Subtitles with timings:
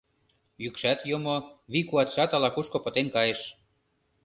[0.63, 1.37] Йӱкшат йомо,
[1.71, 3.41] вий-куатшат ала-кушко пытен кайыш...